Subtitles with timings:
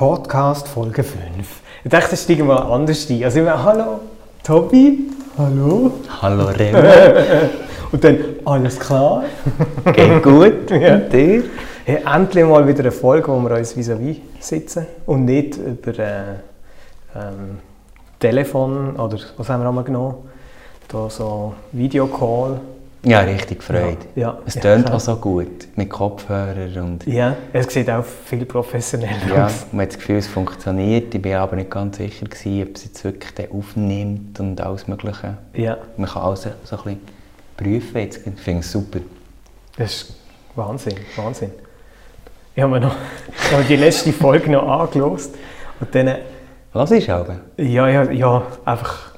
[0.00, 1.20] Podcast Folge 5.
[1.84, 3.22] Ich dachte, das steigen wir anders ein.
[3.22, 4.00] Also immer, hallo
[4.42, 5.92] Tobi, hallo.
[6.22, 6.78] Hallo Remo,
[7.92, 9.24] Und dann, alles klar.
[9.92, 10.70] geht gut?
[10.70, 10.94] Ja.
[10.94, 11.42] Und dir?
[11.84, 16.22] Hey, endlich mal wieder eine Folge, wo wir uns vis-à-vis sitzen und nicht über äh,
[17.14, 17.58] ähm,
[18.18, 20.14] Telefon oder was haben wir einmal genommen?
[20.88, 22.58] Da so Videocall.
[23.02, 23.96] Ja, richtig gefreut.
[24.14, 24.38] Ja.
[24.44, 24.94] Es Ja, tönt ja.
[24.94, 27.06] auch so gut, mit Kopfhörern und...
[27.06, 29.66] Ja, es sieht auch viel professioneller Ja, aus.
[29.72, 31.14] man hat das Gefühl, es funktioniert.
[31.14, 34.86] Ich bin aber nicht ganz sicher, gewesen, ob es jetzt wirklich den aufnimmt und alles
[34.86, 35.38] Mögliche.
[35.54, 37.00] Ja, Man kann alles so ein bisschen
[37.56, 38.20] prüfen jetzt.
[38.26, 38.98] Ich finde es super.
[39.78, 40.14] das ist
[40.54, 41.52] Wahnsinn, Wahnsinn.
[42.54, 42.94] Ich habe mir noch
[43.46, 45.34] ich habe die letzte Folge noch angelost
[45.80, 46.16] und dann,
[46.74, 47.40] Was ist aber?
[47.56, 49.12] ja, ja, ja, einfach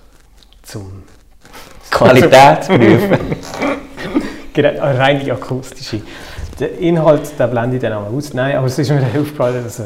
[0.62, 1.02] zum
[1.90, 3.18] Qualität zu prüfen.
[4.52, 6.02] Genau, eine rein die akustische.
[6.60, 8.34] Der Inhalt den blende ich dann auch aus.
[8.34, 9.82] Nein, aber es ist mir aufgefallen, dass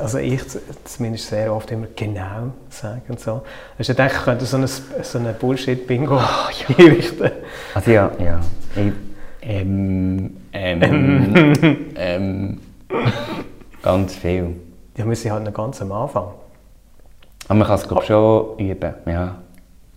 [0.00, 0.40] also ich
[0.84, 3.42] zumindest sehr oft immer genau sage und so.
[3.78, 6.20] Also ich denke, ich könnte so ein, so ein Bullshit-Bingo
[6.78, 7.30] einrichten.
[7.74, 8.40] Also ja, ja.
[8.74, 8.92] Ich,
[9.42, 11.52] ähm, ähm,
[11.96, 12.60] ähm,
[13.82, 14.56] ganz viel.
[14.96, 16.28] Ja, wir sind halt noch ganz am Anfang.
[17.48, 18.94] Aber man kann es glaub, schon üben.
[19.04, 19.36] Ja,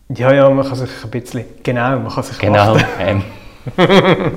[0.10, 2.76] Ja, ja, man kann sich ein bisschen, genau, man kann sich genau.
[3.68, 3.82] Achten.
[3.82, 4.32] Ähm.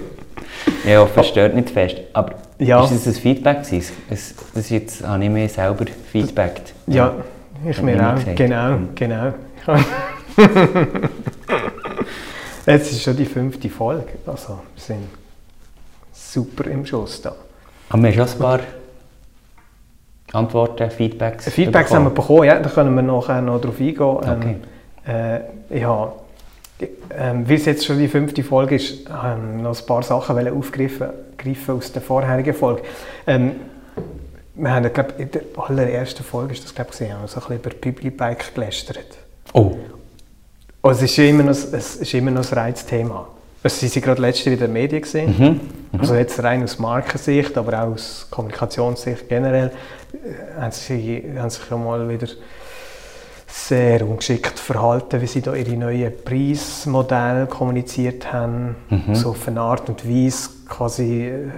[0.84, 1.96] ich hoffe, es stört nicht fest.
[2.12, 2.84] Aber Ja.
[2.84, 3.62] ist das ein Feedback?
[3.64, 3.96] gewesen?
[4.08, 6.74] Das ist jetzt habe ich mir selber feedbackt.
[6.86, 7.14] Ja,
[7.68, 8.36] ich Hat mir auch, gesagt.
[8.36, 9.32] genau, genau.
[12.66, 15.08] Jetzt ist schon die fünfte Folge, also wir sind
[16.12, 17.34] super im Schuss da.
[17.92, 18.60] Wir haben schon ein paar
[20.32, 24.00] Antworten, Feedbacks Feedbacks haben wir bekommen, ja, da können wir nachher noch drauf eingehen.
[24.00, 24.56] Okay.
[25.06, 26.12] Ähm, äh, ja,
[27.16, 30.48] ähm, wie es jetzt schon die fünfte Folge ist, haben wir noch ein paar Sachen
[30.48, 32.82] aufgreifen greifen aus der vorherigen Folge.
[33.26, 33.52] Ähm,
[34.54, 37.58] wir haben, glaub, in der allerersten Folge, ist das, glaub, gesehen, haben wir so ein
[37.58, 39.18] bisschen über Publibike gelästert.
[39.52, 39.76] Oh,
[40.82, 43.28] Und es ist immer noch, es ist immer noch ein Reizthema.
[43.62, 45.60] Es sind sie gerade letzte wieder in den Medien gesehen.
[45.96, 49.70] Also jetzt rein aus Markensicht, aber auch aus Kommunikationssicht generell,
[50.12, 52.26] äh, haben sie haben sich mal wieder
[53.52, 58.76] sehr ungeschickt verhalten, wie sie da ihre neuen Preismodelle kommuniziert haben.
[59.14, 61.50] So auf eine Art und Weise quasi, äh,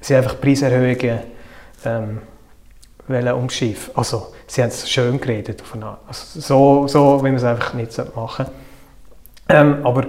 [0.00, 1.20] sie einfach Preiserhöhungen
[1.84, 2.18] ähm,
[3.08, 3.96] wollen umschiffen.
[3.96, 5.60] Also sie haben es schön geredet.
[5.62, 6.00] Auf eine Art.
[6.06, 8.52] Also, so, so, wie man es einfach nicht machen sollte.
[9.48, 10.06] Ähm, aber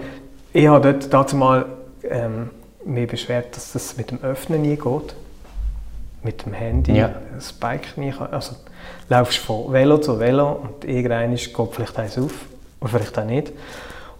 [0.53, 1.65] ich habe dort dazu mal
[2.03, 2.51] ähm,
[2.85, 5.15] mich beschwert, dass das mit dem Öffnen nie geht.
[6.23, 7.15] Mit dem Handy Ja.
[7.35, 8.31] das Bike nie kann.
[8.31, 8.55] Also
[9.09, 12.33] laufst von Velo zu Velo und irgendwann geht vielleicht eins auf
[12.79, 13.51] oder vielleicht auch nicht.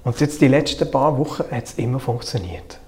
[0.04, 2.80] Und jetzt die letzten paar Wochen hat es immer funktioniert.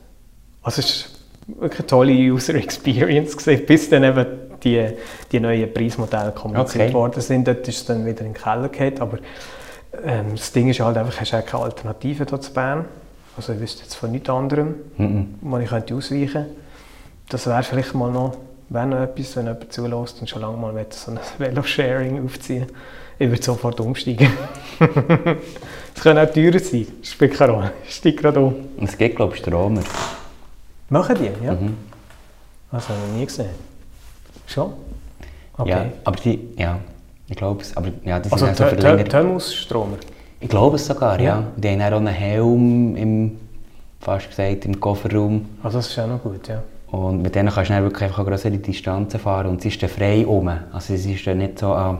[0.64, 4.26] Also es ist wirklich eine tolle User Experience gewesen, bis dann eben
[4.64, 4.88] die,
[5.32, 6.94] die neuen Preismodelle kommuniziert Okay.
[6.94, 7.48] worden sind.
[7.48, 9.18] Dort ist es dann wieder in den Keller gefallen, aber
[10.04, 12.86] ähm, das Ding ist halt einfach, hast du keine Alternative hier zu Bern.
[13.38, 14.76] Also ich wüsste jetzt von nichts anderem,
[15.42, 16.50] wo ich könnte ausweichen könnte.
[17.30, 18.38] Das wäre vielleicht mal noch,
[18.74, 22.68] wäre noch etwas, wenn jemand zulässt und schon lange mal so ein Velo-Sharing aufziehen
[23.20, 24.32] Ich würde sofort umsteigen.
[25.96, 27.72] Es können auch teurer sein, spielt keine Rolle.
[27.88, 28.56] Ich steige gerade um.
[28.78, 29.84] und es gibt glaube ich Stromer.
[30.90, 31.56] Machen die, ja?
[32.72, 33.50] Das habe ich noch nie gesehen.
[34.48, 34.74] Schon?
[35.56, 35.70] Okay.
[35.70, 36.80] Ja, aber die, ja,
[37.28, 37.78] ich glaube es.
[37.78, 39.04] Aber ja, die sind also so.
[39.04, 39.98] Thermos-Stromer?
[40.40, 41.26] Ich glaube es sogar, ja.
[41.26, 41.48] Ja.
[41.56, 43.40] Die haben auch einen Helm im,
[44.02, 45.48] fast gesagt, im Kofferraum.
[45.62, 46.64] Also das ist auch noch gut, ja.
[46.94, 49.90] Und mit denen kannst du dann wirklich einfach größere Distanzen fahren und sie ist dann
[49.90, 50.48] frei um.
[50.48, 51.98] Also sie ist dann nicht so an,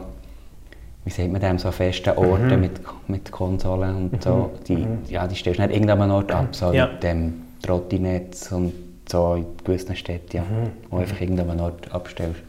[1.04, 2.60] wie sagt man dem, so festen Orten Mhm.
[2.60, 4.52] mit, mit Konsolen und so.
[4.68, 6.86] Die, ja, die stellst du nicht irgendeinem Ort ab, so Ja.
[6.86, 8.72] mit dem Trottinetz und
[9.10, 10.70] so in gewissen Städten, ja, Mhm.
[10.90, 12.40] wo du einfach irgendeinem Ort abstellst.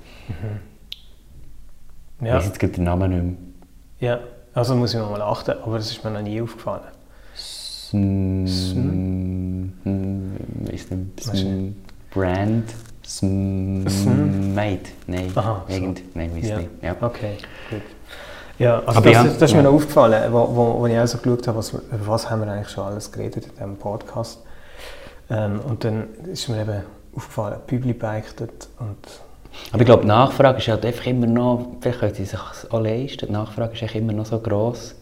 [2.22, 3.24] Ich Ja, weiss jetzt gerade den Namen nicht
[4.00, 4.12] mehr.
[4.12, 4.20] ja.
[4.54, 6.84] also muss ich mal achten, aber das ist mir noch nie aufgefallen.
[7.36, 8.46] Sm...
[9.84, 10.32] Hm,
[10.72, 11.28] Ist nicht.
[11.28, 11.76] Weißt Sm...
[12.16, 12.74] Brand.
[13.06, 13.88] Sm?
[13.88, 14.90] Smite.
[15.06, 15.32] Nein.
[15.36, 15.74] Aha, so.
[15.74, 16.16] Irgend.
[16.16, 16.58] Nein, weiß Ja.
[16.58, 16.70] nicht.
[16.82, 16.96] Ja.
[17.02, 17.38] Okay,
[17.70, 17.82] gut.
[18.58, 19.70] Ja, also Aber das, ja, ist, das ist mir ja.
[19.70, 22.52] noch aufgefallen, wo, wo, wo ich auch so geschaut habe, was, über was haben wir
[22.52, 24.40] eigentlich schon alles geredet in diesem Podcast.
[25.30, 26.82] Ähm, und dann ist mir eben
[27.16, 28.98] aufgefallen, Publibike dort und
[29.72, 31.68] Aber ich glaube, die Nachfrage ist halt einfach immer noch.
[31.82, 32.40] Vielleicht können sie sich
[32.70, 33.28] auch leisten.
[33.28, 34.96] Die Nachfrage ist echt immer noch so gross.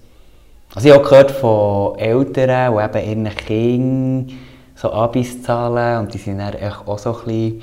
[0.75, 4.37] Also ich habe auch gehört von Eltern, die eben ihren Kindern
[4.83, 7.61] so Abis zahlen und die sind dann echt auch so ein bisschen,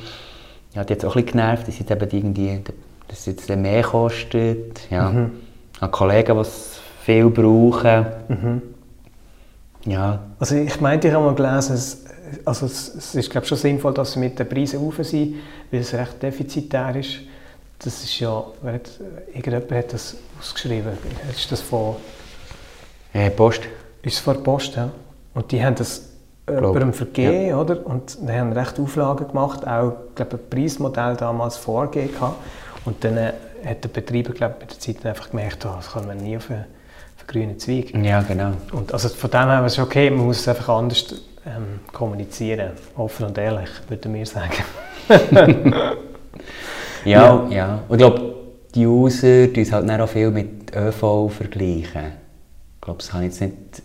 [0.73, 2.61] ja, die hat auch ein bisschen genervt, die sind eben irgendwie,
[3.09, 4.91] dass es jetzt mehr kostet.
[4.91, 5.29] Ja.
[5.75, 8.07] Ich habe Kollegen, die es viel brauchen.
[9.85, 12.05] Ja, Also ich meinte, ich habe mal gelesen, es,
[12.47, 15.37] also es, es ist glaube schon sinnvoll, dass sie mit den Preisen rauf sind,
[15.71, 17.21] weil es recht defizitär ist.
[17.81, 18.91] das ist ja, hat,
[19.29, 20.93] irgendjemand hat das ausgeschrieben.
[21.31, 21.97] Ist das von...
[23.13, 23.63] Äh, Post.
[24.03, 24.91] Ist es von Post, ja.
[25.35, 26.10] Und die haben das
[26.55, 27.59] jemandem vergeben, ja.
[27.59, 27.87] oder?
[27.87, 32.15] Und die haben recht Auflagen gemacht, auch, glaube ein Preismodell damals vorgegeben
[32.85, 33.33] Und dann äh,
[33.65, 36.51] hat der Betreiber, glaube mit der Zeit einfach gemerkt, oh, das kann man nie auf
[36.51, 36.67] einen, auf
[37.21, 37.95] einen grünen Zweig.
[37.95, 38.53] Ja, genau.
[38.73, 41.15] Und also von dem her ist es okay, man muss es einfach anders
[41.47, 44.65] ähm, kommunizieren, offen und ehrlich, würde wir sagen.
[47.05, 47.83] ja, ja, ja.
[47.89, 48.35] Und ich glaube,
[48.75, 52.13] die User tun es halt auch viel mit ÖV vergleichen.
[52.75, 53.83] Ich glaube, das ich jetzt nicht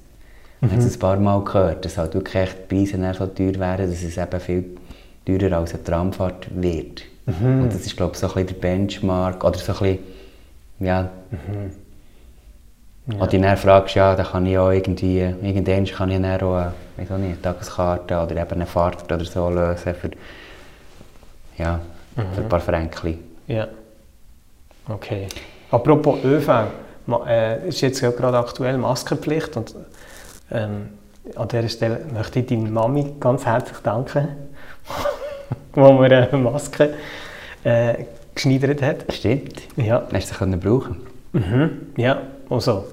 [0.65, 3.89] ich habe es ein paar Mal gehört, dass halt wirklich die Preise so teuer werden,
[3.89, 4.77] dass es eben viel
[5.25, 7.03] teurer als eine Tramfahrt wird.
[7.25, 7.63] Mhm.
[7.63, 9.99] Und das ist, glaube ich, so ein bisschen der Benchmark oder so ein bisschen,
[10.79, 11.71] ja, mhm.
[13.13, 13.19] ja.
[13.19, 16.71] Und du dann fragst, ja, dann kann ich auch irgendwie, irgendwann kann ich dann auch
[16.97, 20.11] eine, eine Tageskarte oder eben eine Fahrt oder so lösen für,
[21.57, 21.79] ja,
[22.15, 22.21] mhm.
[22.33, 23.17] für ein paar Fränkli.
[23.47, 23.67] Ja,
[24.87, 25.27] okay.
[25.71, 26.49] Apropos ÖV,
[27.27, 29.75] äh, ist jetzt gerade aktuell Maskenpflicht und
[30.51, 30.89] ähm,
[31.35, 34.27] an dieser Stelle möchte ich deiner Mami ganz herzlich danken,
[35.73, 36.93] wo mir eine Maske
[37.63, 39.13] äh, geschneidert hat.
[39.13, 39.61] Stimmt.
[39.75, 40.07] Ja.
[40.13, 40.97] Hast du sie brauchen
[41.33, 41.93] mhm.
[41.97, 42.85] Ja, also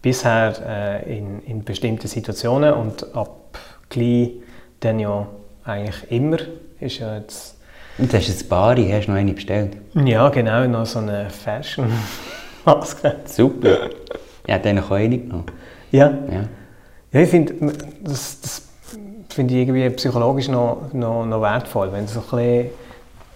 [0.00, 3.58] bisher äh, in, in bestimmten Situationen und ab
[3.88, 4.32] gleich
[4.80, 5.26] dann ja
[5.64, 6.38] eigentlich immer
[6.80, 7.56] ist ja jetzt
[7.98, 9.76] und hast ein Bari, hast du noch eine bestellt?
[9.94, 13.16] Ja, genau, noch so eine Fashion-Maske.
[13.26, 13.90] Super.
[14.46, 15.46] Ja, dann auch eine genommen.
[15.90, 16.10] Ja.
[16.30, 16.44] ja.
[17.12, 17.54] Ja, ich finde,
[18.02, 18.62] das, das
[19.28, 22.70] finde ich irgendwie psychologisch noch, noch, noch wertvoll, wenn du so ein bisschen,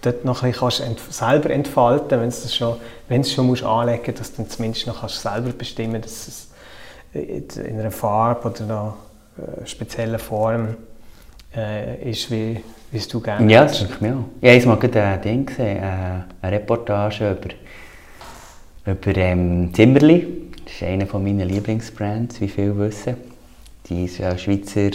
[0.01, 2.77] dort noch ein bisschen ent, selber entfalten wenn du es schon,
[3.09, 6.49] wenn es schon musst anlegen dass du dann zumindest noch kannst selber bestimmen dass es
[7.13, 8.95] in einer Farbe oder einer
[9.39, 10.77] äh, speziellen Form
[11.55, 14.25] äh, ist, wie, wie es du gerne Ja, das denke ich mir auch.
[14.41, 15.83] Ich habe gerade ein Ding gesehen, äh,
[16.43, 20.27] eine Reportage über, über ähm, Zimmerli.
[20.65, 23.17] Das ist einer meiner Lieblingsbrands, wie viele wissen
[23.89, 24.91] die Schweizer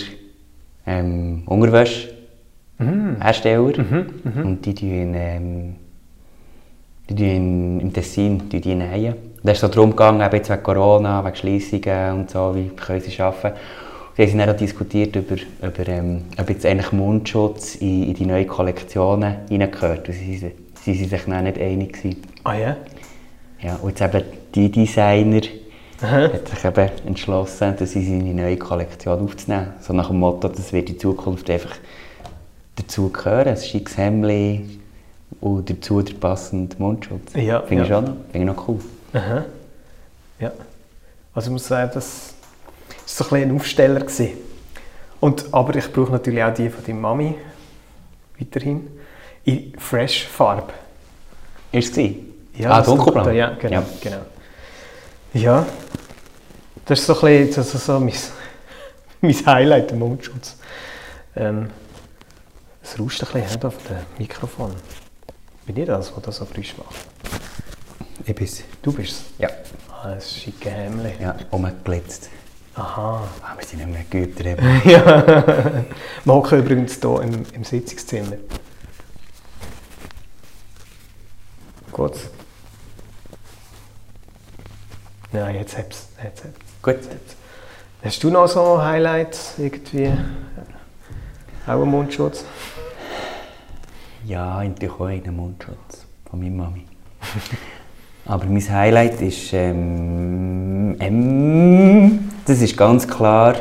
[0.86, 3.78] ähm, Unterwäsche-Hersteller.
[3.78, 3.84] Mhm.
[3.84, 4.06] Mhm.
[4.24, 4.46] Mhm.
[4.46, 5.76] Und die tun, ähm,
[7.10, 9.16] die tun im Tessin die die nähen.
[9.44, 13.02] Da ist so darum gegangen, eben jetzt wegen Corona, wegen Schliessungen und so, wie können
[13.02, 13.58] sie arbeiten.
[14.18, 18.26] Sie haben dann auch diskutiert über, über ähm, ob jetzt eigentlich Mundschutz in, in die
[18.26, 20.08] neuen Kollektionen hineingehört.
[20.08, 20.52] Sie, sie,
[20.82, 21.94] sie sind sich dann nicht einig.
[21.94, 22.18] Gewesen.
[22.44, 22.76] Ah ja?
[23.62, 25.42] Ja, und jetzt eben die Designer
[26.02, 26.34] Aha.
[26.34, 29.74] hat sich eben entschlossen, das in seine neue Kollektion aufzunehmen.
[29.82, 31.76] So nach dem Motto, das wird in Zukunft einfach
[32.76, 34.70] dazu gehören, ein schickes Hemd
[35.40, 37.34] und dazu der passende Mundschutz.
[37.36, 37.88] Ja, Finde ja.
[37.88, 38.80] ich auch noch, Finde ich noch cool.
[39.14, 39.46] Aha.
[40.40, 40.52] Ja.
[41.34, 42.34] Also ich muss sagen, das
[42.90, 44.00] war so ein, bisschen ein Aufsteller.
[44.00, 44.30] Gewesen.
[45.20, 47.36] Und, aber ich brauche natürlich auch die von deiner Mami
[48.40, 48.88] weiterhin
[49.46, 50.74] in Fresh-Farbe.
[51.72, 52.10] Ist es?
[52.58, 53.30] Ja, ah, dunkelblau?
[53.30, 53.76] Ja, genau.
[53.76, 53.84] Ja.
[54.02, 54.18] genau.
[55.34, 55.66] Ja,
[56.86, 58.14] das ist so ein bisschen also so mein,
[59.22, 60.58] mein Highlight, der Mundschutz.
[61.36, 61.70] Ähm,
[62.84, 64.76] es rauscht ein bisschen auf dem Mikrofon.
[65.66, 66.96] Bin ich das, der das so frisch macht?
[68.26, 68.64] Ich bin's.
[68.82, 69.24] Du bist es?
[69.40, 69.50] Ja.
[69.90, 71.20] Ah, das ist schicke Hemd.
[71.20, 72.30] Ja, umgeblitzt.
[72.76, 73.28] Aha.
[73.44, 74.58] Ah, wir sind nicht mehr geübt drin.
[74.86, 75.84] ja.
[76.24, 78.38] Wir hocken übrigens hier im, im Sitzungszimmer.
[81.92, 82.16] Gut.
[85.34, 86.08] Ja, jetzt hab's.
[86.24, 86.71] Jetzt hab's.
[86.82, 86.98] Gut.
[88.04, 90.12] Hast du noch so Highlights irgendwie?
[91.68, 92.44] Auch einen Mundschutz?
[94.26, 96.88] Ja, natürlich auch einen Mundschutz von meiner Mami.
[98.26, 103.56] Aber mein Highlight ist, ähm, ähm, das ist ganz klar,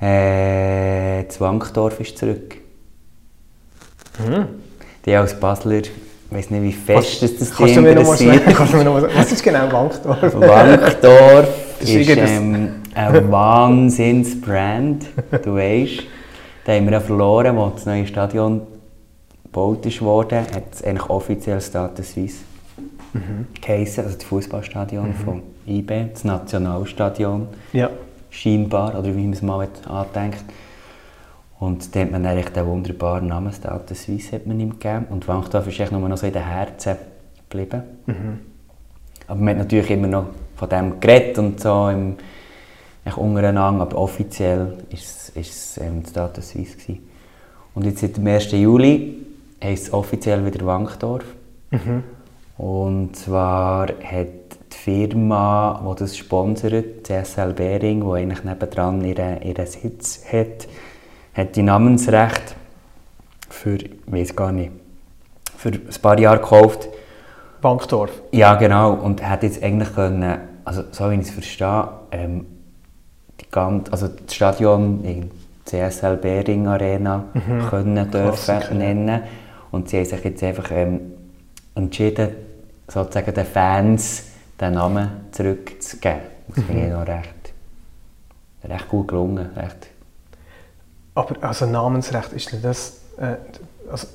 [0.00, 2.56] äh, Zwangdorf ist zurück.
[4.18, 4.46] Mhm.
[5.04, 5.82] Die als Basler
[6.30, 9.10] ich weiß nicht, wie fest das kannst mir noch mal kannst du mir noch mal
[9.14, 10.22] Was ist genau Wankdorf?
[10.22, 11.48] Wankdorf
[11.80, 15.06] ist, ist ähm, ein Wahnsinnsbrand,
[15.42, 16.04] du weißt.
[16.64, 18.62] Da haben wir ja verloren, als das neue Stadion
[19.44, 22.38] gebaut wurde, hat es eigentlich offiziell Status Suisse
[23.12, 23.46] mhm.
[23.60, 25.14] geheissen, also das Fußballstadion mhm.
[25.14, 27.48] von IB, das Nationalstadion.
[27.72, 27.90] Ja.
[28.30, 30.44] Scheinbar, oder wie man es mal andenkt.
[31.60, 35.06] Und da hat man eigentlich den wunderbaren Namen Stade Suisse hat man ihm gegeben.
[35.10, 36.96] Und Wankdorf ist eigentlich nur noch so in den Herzen
[37.48, 37.82] geblieben.
[38.06, 38.40] Mhm.
[39.26, 40.24] Aber man hat natürlich immer noch
[40.56, 42.16] von dem geredet und so im,
[43.14, 46.78] untereinander, aber offiziell ist es ähm, Stade Suisse.
[46.78, 47.00] Gewesen.
[47.74, 48.52] Und jetzt seit dem 1.
[48.52, 49.18] Juli
[49.62, 51.24] heisst es offiziell wieder Wankdorf.
[51.70, 52.04] Mhm.
[52.56, 54.28] Und zwar hat
[54.72, 60.66] die Firma, die das sponsert, CSL Behring, die eigentlich nebendran ihren, ihren Sitz hat,
[61.34, 62.56] hat die Namensrecht
[63.48, 64.72] für, ich weiß gar nicht,
[65.56, 66.88] für ein paar Jahre gekauft.
[67.60, 68.10] Bankdorf.
[68.32, 68.94] Ja, genau.
[68.94, 72.46] Und hätte jetzt eigentlich können, also so wie ich es verstehe, ähm,
[73.40, 75.30] die ganze, also das Stadion in
[75.66, 77.24] CSL Bering Arena
[77.68, 79.22] können dürfen Klassiker, nennen.
[79.70, 81.12] Und sie haben sich jetzt einfach ähm,
[81.74, 82.30] entschieden,
[82.88, 84.24] sozusagen den Fans
[84.60, 86.20] den Namen zurückzugeben.
[86.48, 87.54] Das finde ich noch recht,
[88.64, 89.50] recht gut gelungen.
[89.56, 89.89] Recht.
[91.20, 93.00] Aber also Namensrecht, ist das...
[93.18, 93.36] Äh,
[93.90, 94.06] also,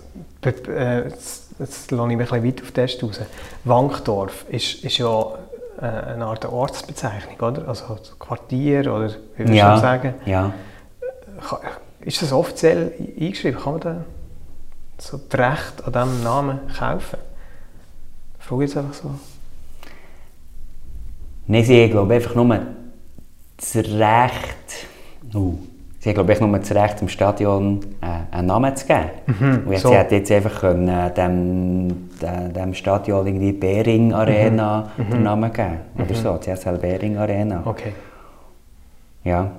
[0.43, 3.19] äh, jetzt, jetzt lasse ich mich ein bisschen weit auf den Test raus.
[3.65, 5.37] Wankdorf ist, ist ja
[5.81, 7.67] äh, eine Art Ortsbezeichnung, oder?
[7.67, 10.13] Also Quartier oder wie würdest ja, du sagen?
[10.25, 10.53] ja.
[11.47, 11.59] Ka-
[11.99, 13.59] Ist das offiziell eingeschrieben?
[13.59, 14.03] Kann man da
[14.97, 17.19] so das Recht an diesem Namen kaufen?
[18.39, 19.11] Ich frage jetzt einfach so.
[21.47, 22.59] Nein, sie haben glaube ich, einfach nur
[23.57, 24.87] das Recht,
[25.33, 25.57] uh,
[26.05, 29.63] sie haben glaube ich, nur das Recht, dem Stadion äh, einen Namen zu geben.
[29.65, 29.89] Und jetzt, so.
[29.89, 35.51] sie hätten jetzt einfach können, äh, dem, dem, dem Stadion irgendwie Bering Arena den Namen
[35.51, 35.79] geben.
[35.97, 37.63] Oder so, CSL Bering Arena.
[37.65, 37.93] Okay.
[39.23, 39.49] Ja,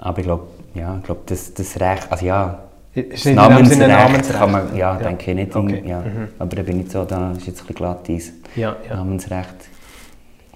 [0.00, 0.42] aber ich glaube,
[0.74, 2.58] ja, ich glaub, das, das Recht, also ja,
[2.94, 4.38] Ist nicht Namensrecht Namensrecht?
[4.40, 4.96] kann man, ja, Ja.
[4.96, 5.84] denke ich nicht, Okay.
[5.86, 6.00] ja.
[6.00, 6.28] Mhm.
[6.40, 8.32] aber da bin ich so, da ist jetzt ein bisschen glatt eis.
[8.56, 8.96] Ja, ja.
[8.96, 9.54] Namensrecht.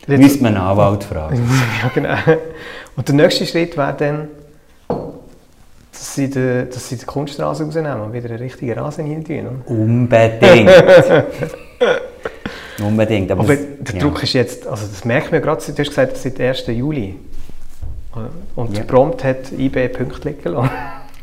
[0.08, 1.36] Müsste man einen Anwalt fragen.
[1.82, 2.16] ja, genau.
[2.96, 4.28] Und der nächste Schritt wäre dann,
[5.98, 9.62] dass sie die, dass sie die Kunststraße rausnehmen und wieder einen richtigen Rasen hin tun.
[9.66, 9.70] oder?
[9.70, 10.70] Unbedingt.
[12.82, 13.30] Unbedingt.
[13.30, 14.00] Aber, Aber es- der ja.
[14.02, 16.66] Druck ist jetzt, also das merkt man gerade, du hast gesagt, seit 1.
[16.68, 17.16] Juli.
[18.54, 18.84] Und Ja.
[18.84, 20.70] prompt hat IB Punkte liegen lassen.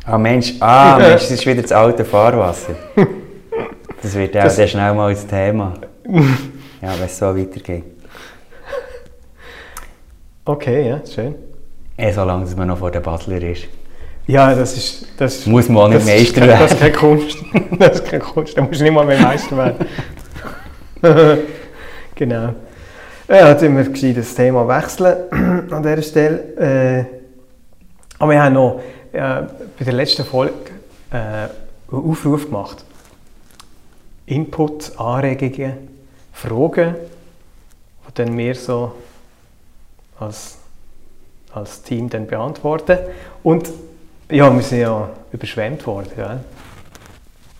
[0.06, 2.74] Ah Mensch, ah, Mensch, das ist wieder das alte Fahrwasser.
[4.02, 5.74] Das wird auch Das- sehr schnell mal ein Thema.
[6.82, 7.84] Ja, wenn es so weitergeht.
[10.44, 11.34] Okay, ja, schön.
[11.96, 13.64] Eh, solange dass man noch vor der Basler ist.
[14.26, 15.06] Ja, das ist...
[15.18, 16.72] Das Muss man auch nicht Meister ist, kein- Das werden.
[16.72, 17.38] ist keine Kunst.
[17.78, 19.86] Das ist keine Kunst, da musst du nicht mal mehr Meister werden.
[22.14, 22.54] genau.
[23.28, 25.16] Ja, jetzt sind wir gescheit das Thema wechseln
[25.70, 26.38] an dieser Stelle.
[26.58, 27.04] Äh,
[28.18, 28.80] aber wir haben noch
[29.12, 30.54] bei der letzten Folge
[31.10, 31.50] äh, einen
[31.90, 32.84] Aufruf gemacht.
[34.26, 35.74] Input, Anregungen,
[36.32, 36.94] Fragen,
[38.08, 38.92] die dann wir so
[40.18, 40.56] als,
[41.52, 42.98] als Team dann beantworten.
[43.42, 43.70] Und
[44.34, 46.08] ja, wir sind ja überschwemmt worden.
[46.16, 46.40] Ja.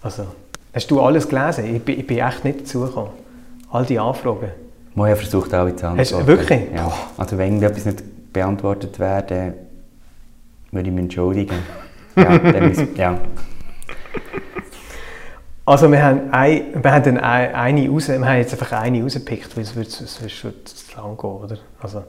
[0.03, 0.27] Also,
[0.73, 1.77] hast du alles gelesen?
[1.77, 3.11] Ich, bin- ich bin echt nicht dazugekommen.
[3.71, 4.51] All die Anfragen.
[4.95, 6.27] Mal ja versucht alle zu Hast du antworten.
[6.27, 6.61] wirklich?
[6.75, 6.93] Ja.
[7.17, 9.55] Also wenn etwas nicht beantwortet wäre,
[10.71, 11.57] würde ich mich entschuldigen.
[12.17, 13.19] Ja, dann muss, ja.
[15.67, 19.57] Also wir haben, ein, wir haben dann eine raus, wir haben jetzt einfach eine rausgepickt,
[19.57, 21.57] weil es würde sonst würde es zu lang gehen, oder?
[21.81, 22.05] Also,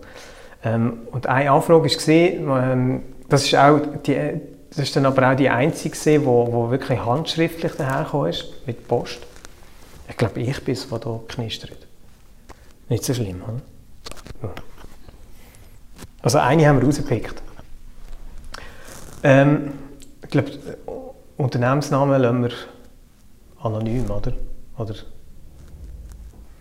[0.64, 4.42] ähm, und eine Anfrage war, ähm, das ist auch die,
[4.76, 8.88] das ist dann aber auch die einzige gewesen, wo, wo wirklich handschriftlich dahergekommen ist, mit
[8.88, 9.20] Post.
[10.10, 11.88] Ich glaube, ich bin es, der hier knistert.
[12.90, 14.54] Nicht so schlimm, oder?
[16.22, 17.42] Also eine haben wir rausgepickt.
[19.24, 19.74] Ähm,
[20.24, 20.52] ich glaube,
[21.38, 22.52] Unternehmensnamen lassen wir
[23.62, 24.34] anonym, oder?
[24.78, 24.96] Oder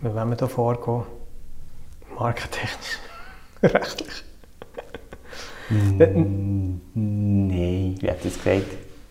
[0.01, 1.03] wollen wir da vorgehen?
[2.17, 2.99] Markentechnisch,
[3.63, 4.23] rechtlich.
[5.69, 8.65] Nein, wie hat das gesagt?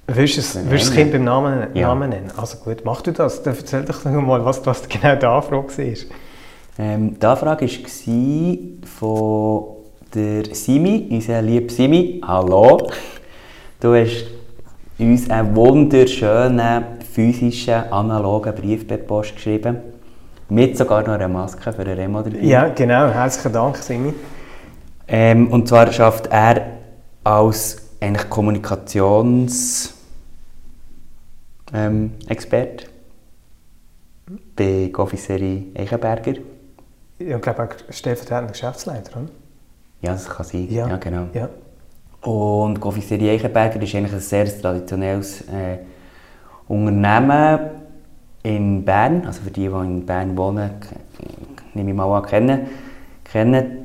[0.07, 0.95] Willst du es- willst das.
[0.95, 1.89] Kind beim Namen, Ja.
[1.89, 2.31] Namen nennen?
[2.37, 3.43] Also gut, mach du das.
[3.43, 5.95] Dann erzähl doch noch mal, was, was genau die Anfrage war.
[6.79, 9.65] Ähm, die Anfrage war von
[10.15, 12.21] der Simi, unser lieber Simi.
[12.27, 12.87] Hallo.
[13.81, 14.27] Du hast
[14.99, 19.79] uns einen wunderschönen, physischen, analogen Brief per Post geschrieben.
[20.51, 22.39] Mit sogar noch einer Maske für den Remo dabei.
[22.43, 23.09] Ja, genau.
[23.09, 24.13] Herzlichen Dank, Simi.
[25.07, 26.79] Ähm, und zwar schafft er
[27.23, 29.95] als eigentlich Kommunikations
[31.73, 32.87] ähm, Experte
[34.57, 36.35] bei Gofficerie Eichenberger.
[37.19, 39.29] Ich glaube auch stellvertretender Geschäftsleiter, oder?
[40.03, 40.69] Ja, das kann sein.
[40.71, 41.27] Ja, genau.
[41.33, 41.49] Ja.
[42.29, 45.79] Und Gofficerie Eichenberger ist eigentlich ein sehr traditionelles äh,
[46.69, 47.71] Unternehmen
[48.43, 49.27] in Bern.
[49.27, 50.71] Also für die, die in Bern wohnen,
[51.75, 52.67] nehme ich mal an, kennen,
[53.25, 53.84] kennen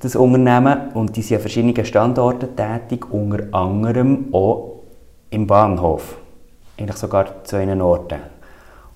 [0.00, 0.90] das Unternehmen.
[0.94, 4.80] Und die sind an verschiedenen Standorten tätig, unter anderem auch
[5.30, 6.16] im Bahnhof.
[6.78, 8.20] Eigentlich sogar zu einem Orten.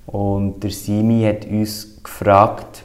[0.06, 2.84] Und der Simi hat uns gefragt,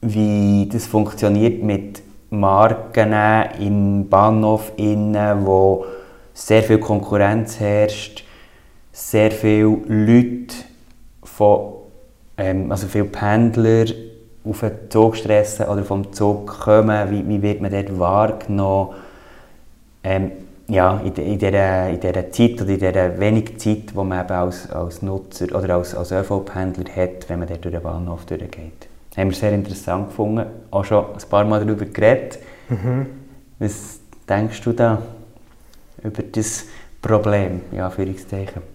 [0.00, 3.14] wie das funktioniert mit Marken
[3.60, 5.86] im Bahnhof, innen, wo
[6.32, 8.24] sehr viel Konkurrenz herrscht,
[8.92, 10.54] sehr viele Leute,
[11.22, 11.74] von,
[12.36, 13.86] ähm, also viele Pendler
[14.44, 18.94] auf den Zug stressen oder vom Zug kommen, wie, wie wird man dort wahrgenommen.
[20.02, 20.32] Ähm,
[20.68, 24.32] ja, in, in, dieser, in dieser Zeit oder in dieser wenigen Zeit, die man eben
[24.32, 28.88] als, als Nutzer oder als, als ÖV-Pendler hat, wenn man dort durch den Bahnhof durchgeht.
[29.10, 32.38] Das haben wir sehr interessant gefunden, auch schon ein paar Mal darüber geredet.
[32.68, 33.06] Mhm.
[33.58, 35.02] Was denkst du da
[36.02, 36.64] über das
[37.00, 38.73] Problem, ja, Anführungszeichen?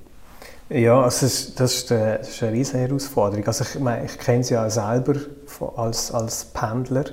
[0.69, 3.47] Ja, also das, ist, eine, das ist eine riesige Herausforderung.
[3.47, 5.15] Also ich, meine, ich kenne sie ja selber
[5.75, 7.05] als, als Pendler.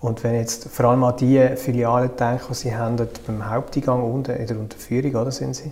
[0.00, 4.02] Und wenn ich jetzt vor allem an die Filialen denke, die sie haben, beim Haupteingang
[4.02, 5.70] unten in der Unterführung, oder sind sie?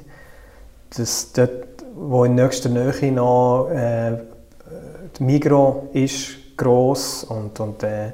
[0.96, 1.50] Das, dort,
[1.96, 4.18] wo in nächster Nähe noch äh,
[5.18, 8.12] die Migro ist, gross und, und äh,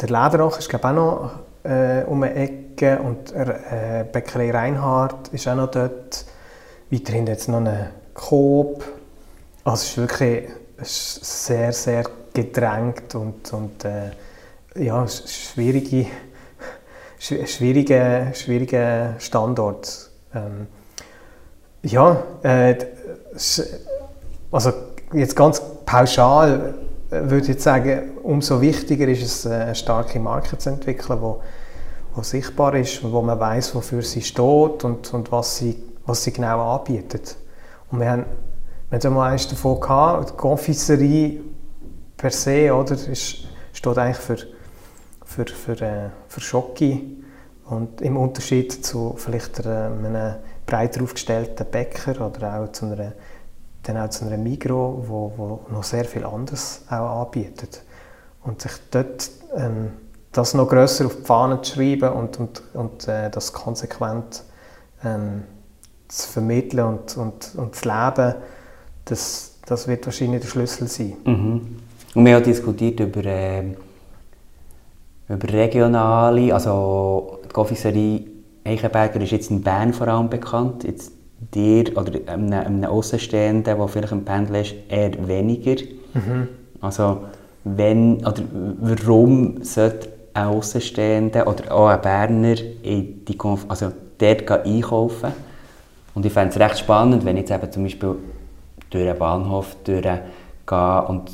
[0.00, 5.28] der Lederach ist glaube ich, auch noch äh, um eine Ecke und äh, Bäckerei Reinhardt
[5.28, 6.24] ist auch noch dort.
[6.90, 8.84] Weiterhin jetzt noch eine Coop.
[9.64, 10.48] Also es ist wirklich
[10.78, 14.10] sehr, sehr gedrängt und, und äh,
[14.76, 16.06] ja, schwierige,
[17.18, 20.10] schwierige, schwierige Standort.
[20.34, 20.66] Ähm,
[21.82, 22.76] ja, äh,
[24.50, 24.72] also
[25.12, 26.74] jetzt ganz pauschal
[27.10, 31.42] würde ich sagen, umso wichtiger ist es, eine starke Marke zu entwickeln, wo
[32.22, 35.76] sichtbar ist und wo man weiß, wofür sie steht und, und was, sie,
[36.06, 37.36] was sie genau anbietet.
[37.90, 38.24] Und wir haben,
[38.90, 41.40] wir haben eins davon gehabt, die Confiserie
[42.16, 44.38] per se, oder, ist, steht eigentlich für,
[45.24, 47.00] für, für, äh, für Schocke
[47.66, 53.12] und im Unterschied zu vielleicht einem breiter aufgestellten Bäcker oder auch zu einer
[53.84, 57.82] dann auch zu einer Migro, wo, wo noch sehr viel anderes auch anbietet.
[58.42, 59.92] Und sich dort ähm,
[60.32, 64.44] das noch grösser auf die Fahnen zu schreiben und, und, und äh, das konsequent
[65.04, 65.44] ähm,
[66.08, 68.34] zu vermitteln und, und, und zu leben,
[69.04, 71.14] das, das wird wahrscheinlich der Schlüssel sein.
[71.24, 71.76] Mhm.
[72.14, 73.74] Und wir haben diskutiert über, äh,
[75.28, 78.34] über regionale, also die Officerie
[78.64, 80.84] Eichenberger ist jetzt in Bern vor allem bekannt.
[80.84, 81.12] Jetzt
[81.52, 85.82] dir oder einem, einem Außenstehenden, der vielleicht ein Pendel ist, eher weniger.
[86.14, 86.48] Mhm.
[86.80, 87.24] Also
[87.64, 88.42] wenn oder
[88.80, 95.32] warum sollte ein Außenstehender oder auch ein Berner in die Konf also dort einkaufen?
[96.14, 98.16] Und ich fände es recht spannend, wenn ich jetzt eben zum Beispiel
[98.90, 101.30] durch einen Bahnhof durchgehe und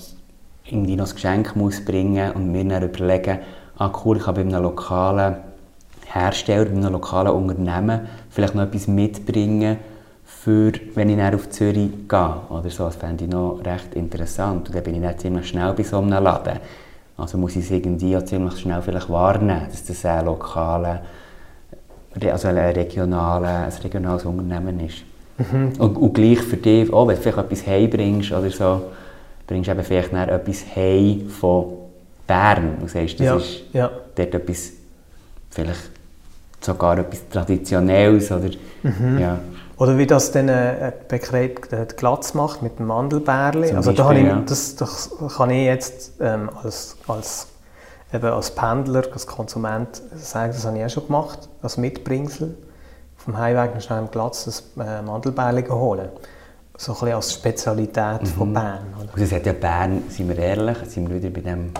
[0.64, 3.40] irgendwie noch ein Geschenk muss bringen und mir dann überlegen,
[3.76, 5.36] ah cool, ich kann bei einem lokalen
[6.06, 9.78] Hersteller, bei einem lokalen Unternehmen vielleicht noch etwas mitbringen,
[10.24, 12.34] für, wenn ich dann auf Zürich gehe.
[12.48, 12.84] Oder so.
[12.84, 14.68] Das fände ich noch recht interessant.
[14.68, 16.58] Und dann bin ich dann ziemlich schnell bei so einem Laden.
[17.18, 20.24] Also muss ich es irgendwie auch ziemlich schnell vielleicht wahrnehmen, dass das ein
[22.14, 25.04] lokales, also ein, regionale, ein regionales Unternehmen ist.
[25.38, 25.72] Mhm.
[25.78, 28.82] Und, und, gleich für dich, auch wenn du vielleicht etwas heimbringst oder so,
[29.46, 31.64] bringst du eben vielleicht dann etwas heim von
[32.26, 33.36] Bern und sagst, das ja.
[33.36, 33.90] ist ja.
[34.14, 34.72] dort etwas,
[35.50, 35.90] vielleicht
[36.60, 38.50] sogar etwas Traditionelles oder,
[38.82, 39.18] mhm.
[39.18, 39.38] ja.
[39.78, 41.54] Oder wie das dann äh, Bäckerei
[41.96, 43.72] Glatz macht mit dem Mandelbärli.
[43.72, 47.46] Also da ich, das, das kann ich jetzt ähm, als, als,
[48.12, 52.56] eben als Pendler, als Konsument sagen, das habe ich auch schon gemacht, als Mitbringsel.
[53.16, 56.08] Vom Heimweg noch schnell Glatz das äh, Mandelbärli holen.
[56.76, 58.26] So ein bisschen als Spezialität mhm.
[58.26, 58.94] von Bern.
[58.98, 59.12] Oder?
[59.12, 61.72] Und das hat ja Bern, sind wir ehrlich, sind wir wieder bei dem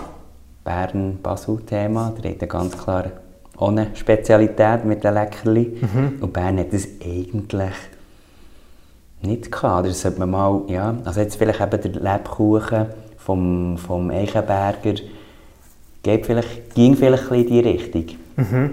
[0.63, 2.13] Bern-Basel-Thema.
[2.21, 3.05] Da hat ganz klar
[3.57, 5.79] ohne Spezialität mit den Leckerli.
[5.81, 6.17] Mhm.
[6.21, 7.73] Und Bern hat das eigentlich
[9.21, 9.87] nicht gehabt.
[9.87, 14.95] Das sollte man mal, ja, also jetzt vielleicht eben der Lebkuchen vom, vom Eichenberger
[16.03, 18.05] geht vielleicht, ging vielleicht in die Richtung.
[18.35, 18.71] Mhm.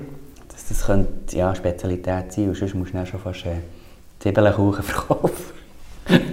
[0.49, 3.63] Das, das könnte ja, Spezialität sein und sonst musst du schon fast einen
[4.19, 5.59] Zwiebelkuchen verkaufen.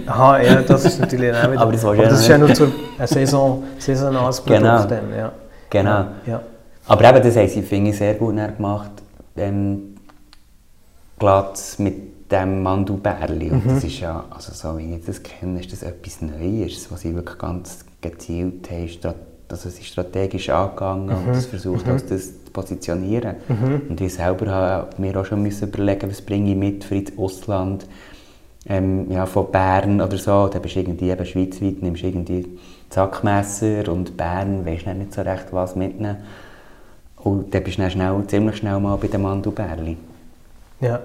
[0.06, 1.60] Aha, ja, das ist natürlich auch wieder...
[1.60, 4.62] Aber das, Aber das ist ja nur zu ein Saison, saisonales Produkt.
[4.62, 4.84] Genau.
[4.86, 5.32] Dann, ja.
[5.68, 6.06] genau.
[6.26, 6.40] Ja.
[6.86, 8.90] Aber eben, das haben sie, finde ich, sehr gut gemacht.
[9.36, 9.96] Ähm,
[11.18, 13.50] Glatz mit dem Mandelbärli.
[13.50, 13.74] Und mhm.
[13.74, 17.14] das ist ja, also so wie ich das kenne, ist das etwas Neues, was sie
[17.14, 19.14] wirklich ganz gezielt haben.
[19.48, 21.28] Also sie strategisch angegangen mhm.
[21.28, 22.02] und das versucht, mhm.
[22.08, 23.36] das zu positionieren.
[23.48, 23.82] Mhm.
[23.88, 27.16] Und ich selber habe mir auch schon müssen überlegen, was bringe ich mit für das
[27.16, 27.86] Ausland.
[28.68, 32.58] Ähm, ja, von Bern oder so, da bist du irgendwie eben schweizweit, nimmst irgendwie
[32.90, 36.16] Zackmesser und Bern, weißt nicht so recht, was mitnehmen.
[37.16, 39.96] Und dann bist du schnell, ziemlich schnell mal bei den Mandelbärli.
[40.80, 41.00] Ja.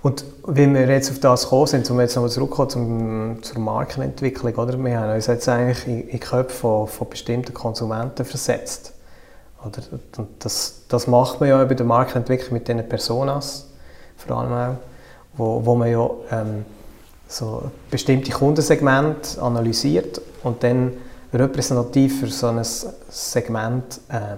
[0.00, 4.54] Und wie wir jetzt auf das gekommen sind, um jetzt nochmal zurückzukommen zum, zur Markenentwicklung,
[4.54, 4.78] oder?
[4.78, 8.92] wir haben uns jetzt eigentlich in, in Köpfe von, von bestimmten Konsumenten versetzt.
[9.64, 9.82] Oder?
[10.38, 13.68] Das, das macht man ja bei der Markenentwicklung mit diesen Personas,
[14.16, 14.76] vor allem auch,
[15.36, 16.64] wo, wo man ja ähm,
[17.26, 20.92] so bestimmte Kundensegmente analysiert und dann
[21.32, 24.36] repräsentativ für so ein Segment äh,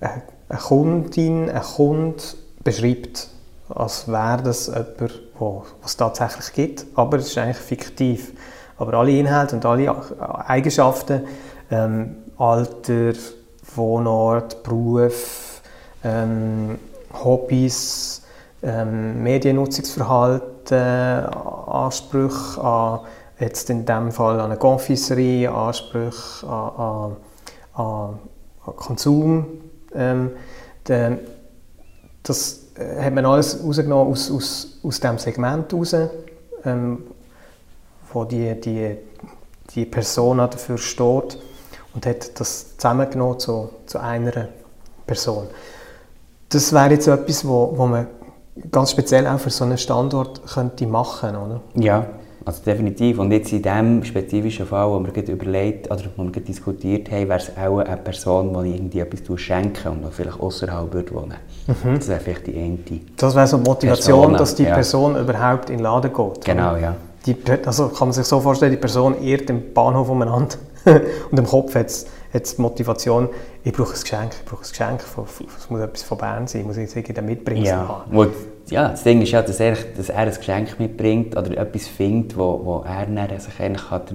[0.00, 2.22] eine Kundin, ein Kunde
[2.62, 3.28] beschreibt.
[3.68, 8.32] Als wäre das jemand, wo es tatsächlich gibt, aber es ist eigentlich fiktiv.
[8.76, 9.94] Aber alle Inhalte und alle
[10.46, 11.22] Eigenschaften,
[11.70, 13.12] ähm, Alter,
[13.74, 15.62] Wohnort, Beruf,
[16.02, 16.78] ähm,
[17.12, 18.22] Hobbys,
[18.62, 20.78] ähm, Mediennutzungsverhalten,
[21.26, 23.00] Ansprüche an,
[23.38, 27.16] jetzt in dem Fall an eine Confiserie, Ansprüche an,
[27.74, 28.18] an,
[28.66, 29.46] an Konsum.
[29.94, 30.32] Ähm,
[30.88, 31.18] de,
[32.22, 35.94] das hat man alles rausgenommen aus, aus, aus diesem Segment raus,
[36.64, 37.04] ähm,
[38.12, 38.96] wo die, die,
[39.74, 41.38] die Persona dafür steht
[41.94, 44.48] und hat das zusammengenommen zu, zu einer
[45.06, 45.46] Person.
[46.48, 48.06] Das wäre jetzt etwas, wo, wo man
[48.70, 51.60] ganz speziell auch für so einen Standort könnte machen oder?
[51.74, 52.06] Ja,
[52.44, 53.18] also definitiv.
[53.18, 57.10] Und jetzt in diesem spezifischen Fall, wo wir gerade überlegt oder wo wir gerade diskutiert
[57.10, 61.34] haben, wäre es auch eine Person, die irgendwie etwas schenken und vielleicht außerhalb wohnen
[61.66, 61.98] mhm.
[61.98, 62.78] Das wäre vielleicht die eine.
[63.16, 64.74] Das wäre so die Motivation, Person, dass die ja.
[64.74, 66.44] Person überhaupt in den Laden geht.
[66.44, 66.96] Genau, ja.
[67.26, 70.56] Die, also kann man sich so vorstellen, die Person irrt im Bahnhof umeinander
[71.30, 72.06] und im Kopf hat es
[72.56, 73.30] die Motivation,
[73.62, 75.00] ich brauche ein Geschenk, ich brauche ein Geschenk,
[75.56, 77.64] es muss etwas von Bern sein, ich muss jetzt irgendwie mitbringen.
[77.64, 78.26] Ja, wo,
[78.70, 82.36] ja, das Ding ist ja, dass er, dass er ein Geschenk mitbringt oder etwas findet,
[82.36, 84.14] wo, wo er dann sich eigentlich hat,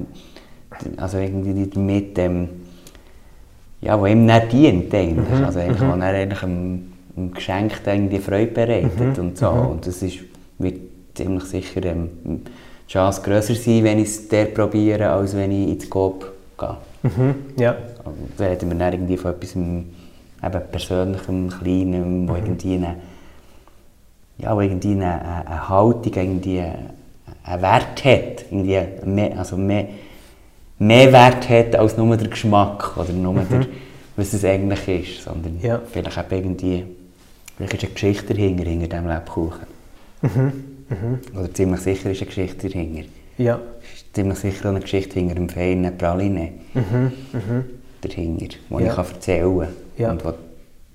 [0.97, 2.49] also irgendwie damit, ähm,
[3.81, 5.39] ja, wo ihm nicht dient, eigentlich.
[5.39, 5.45] Mhm.
[5.45, 5.91] also eigentlich, mhm.
[5.91, 9.23] wo er eigentlich einem, einem Geschenk irgendwie Freude bereitet mhm.
[9.23, 9.51] und so.
[9.51, 9.67] Mhm.
[9.67, 10.19] Und das ist,
[10.57, 10.79] wird
[11.13, 15.69] ziemlich sicher ähm, die Chance grösser sein, wenn ich es der probiere, als wenn ich
[15.69, 16.77] ins Coop gehe.
[17.03, 17.35] Mhm.
[17.57, 17.75] Ja.
[18.37, 22.37] Da reden wir dann irgendwie von etwas eben Persönlichem, Kleinem, wo mhm.
[22.37, 22.95] irgendwie eine,
[24.39, 26.59] ja, wo irgendwie eine, eine Haltung, irgendwie
[27.43, 28.45] einen Wert hat.
[28.49, 29.87] Irgendwie mehr, also mehr,
[30.79, 33.49] mehr Wert hat als nur der Geschmack oder nur mhm.
[33.49, 33.67] der,
[34.15, 35.23] was es eigentlich ist.
[35.23, 35.81] Sondern ja.
[35.91, 36.85] vielleicht auch irgendwie,
[37.57, 39.67] vielleicht ist eine Geschichte dahinter, hinter diesem Lebkuchen.
[40.21, 40.53] Mhm.
[40.89, 41.37] Mhm.
[41.37, 43.03] Oder ziemlich sicher ist eine Geschichte dahinter.
[43.37, 43.59] Ja.
[43.93, 46.51] Ist ziemlich sicher eine Geschichte hinter dem feinen Praline.
[46.73, 47.11] Mhm.
[47.33, 47.65] Mhm.
[48.01, 48.79] Dahinter, die ja.
[48.89, 49.69] ich kann erzählen kann.
[49.97, 50.11] Ja.
[50.11, 50.33] Und wo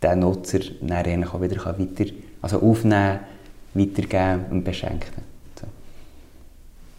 [0.03, 2.11] der Nutzer dann auch wieder weiter,
[2.43, 3.21] also aufnehmen,
[3.75, 5.23] weitergeben und beschenken.
[5.61, 5.67] So.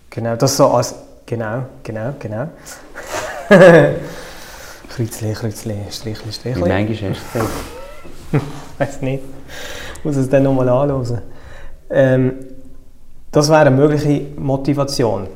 [0.10, 2.50] Genau, das so als, genau, genau, genau.
[4.90, 6.64] Kreuzli, Kreuzli, Strichli, Strichli.
[6.64, 8.42] Wie manchmal hast du es
[8.78, 9.24] Weiß nicht.
[9.98, 11.22] Ich muss es dann nochmal anschauen.
[11.90, 12.34] Ähm,
[13.32, 15.28] das wäre eine mögliche Motivation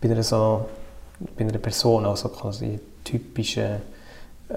[0.00, 0.66] bei einer, so,
[1.36, 3.80] bei einer Person, also quasi typische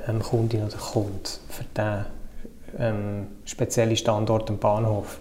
[0.07, 2.05] ähm, Kundin oder Kund für diesen
[2.77, 5.17] ähm, speziellen Standort am Bahnhof.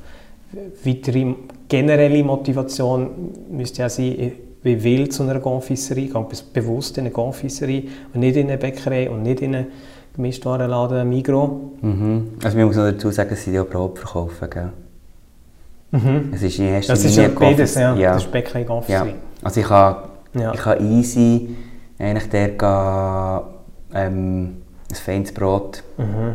[0.85, 1.35] Weitere
[1.69, 3.11] generelle Motivation
[3.51, 8.37] müsste ja sein, wie will zu einer Confiserie, ganz bewusst in eine Confiserie und nicht
[8.37, 9.67] in eine Bäckerei und nicht in einen
[10.15, 11.73] Gemischtwarenladen Migro.
[11.81, 12.35] Mhm.
[12.43, 14.71] Also man muss noch dazu sagen, sie ja Brot verkaufen, gell?
[15.91, 16.31] Mhm.
[16.33, 17.95] Es ist in erster das ist ja beides, ja.
[17.95, 18.15] ja.
[18.15, 19.11] Das ist Bäckerei Confiserie.
[19.11, 19.17] Ja.
[19.43, 19.97] Also ich kann,
[20.35, 20.55] ja.
[20.55, 21.51] ich kann easy
[21.99, 23.45] eigentlich der
[23.95, 24.57] ähm,
[24.91, 26.35] ein feines Brot mhm.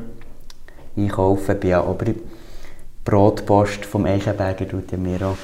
[0.96, 1.60] einkaufen.
[1.60, 2.06] Bin ja aber
[3.10, 5.38] Brotpost vom Eichenberger tut ja mir auch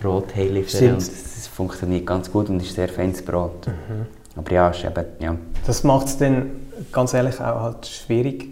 [0.00, 3.66] Brot heiliefern und das funktioniert ganz gut und ist sehr feines Brot.
[3.66, 4.06] Mhm.
[4.36, 5.34] Aber ja, ist eben, ja.
[5.66, 6.50] Das macht es dann
[6.92, 8.48] ganz ehrlich auch halt schwierig,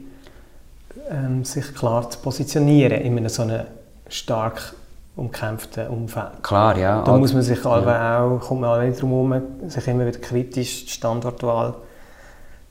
[1.09, 3.66] ähm, sich klar zu positionieren in einem so einem
[4.09, 4.75] stark
[5.14, 6.42] umkämpften Umfeld.
[6.42, 7.03] Klar, ja.
[7.03, 8.25] Da muss man sich ja.
[8.25, 11.75] auch, kommt man auch nicht drum herum, sich immer wieder kritisch die Standortwahl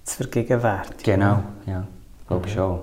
[0.03, 1.19] zu vergegenwärtigen.
[1.19, 1.87] Genau, ja,
[2.27, 2.79] glaube ich schon.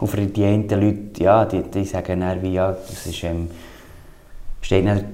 [0.00, 3.48] Und für die einen Leute, ja, die, die sagen dann wie, ja, das ist, ähm,
[4.62, 5.04] steht dann,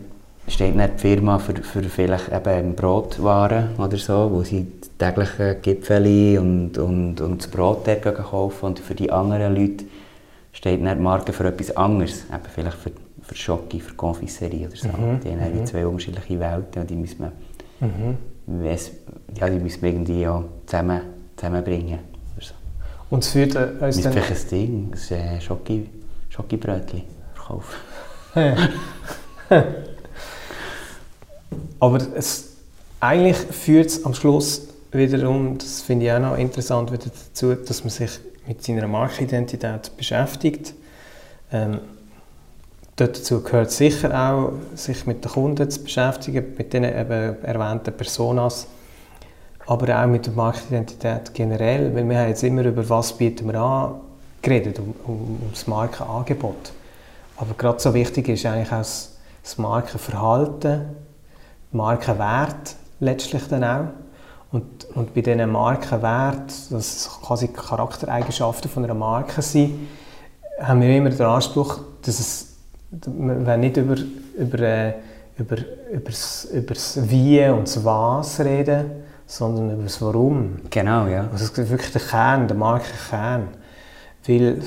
[0.46, 6.38] steht dann die Firma für, für vielleicht eben Brotwaren oder so, wo sie tägliche Gipfeli
[6.38, 9.84] und, und, und das Brot dort kaufen und für die anderen Leute
[10.52, 14.76] steht dann die Marke für etwas anderes, eben vielleicht für, für Schocke, für Konfiserie oder
[14.76, 14.88] so.
[14.88, 15.20] Mhm.
[15.20, 15.66] Die haben mhm.
[15.66, 17.32] zwei unterschiedliche Welten und die müssen wir,
[17.86, 18.64] mhm.
[19.34, 21.00] ja, die müssen wir irgendwie ja zusammen,
[21.36, 22.15] zusammenbringen.
[23.10, 24.12] Und es führt äh, uns dann...
[24.12, 25.88] vielleicht ein Ding, ein äh, Schoki,
[26.28, 27.02] Schokibrötchen
[27.34, 27.74] verkaufen.
[31.78, 32.56] Aber es,
[33.00, 37.84] eigentlich führt es am Schluss wiederum, das finde ich auch noch interessant, wieder dazu, dass
[37.84, 38.10] man sich
[38.46, 40.74] mit seiner Markenidentität beschäftigt.
[41.52, 41.80] Ähm,
[42.96, 48.66] dazu gehört sicher auch, sich mit den Kunden zu beschäftigen, mit den eben erwähnten Personas
[49.66, 53.60] aber auch mit der Marktidentität generell, weil wir haben jetzt immer über was bieten wir
[53.60, 54.00] an
[54.42, 56.72] geredet, um, um, um das Markenangebot.
[57.36, 60.82] Aber gerade so wichtig ist eigentlich auch das, das Markenverhalten,
[61.72, 63.86] Markenwert letztlich dann auch.
[64.52, 69.88] Und, und bei diesen Markenwert, das quasi Charaktereigenschaften von einer Marke sind,
[70.60, 72.56] haben wir immer den Anspruch, dass es,
[72.90, 73.96] wir nicht über,
[74.38, 74.94] über, äh,
[75.36, 75.56] über,
[75.92, 76.12] über,
[76.52, 80.56] über das Wie und das Was reden, sondern über das Warum.
[80.70, 81.28] Genau, ja.
[81.32, 83.48] Also es ist wirklich der Kern, der Markenkern.
[84.26, 84.60] Weil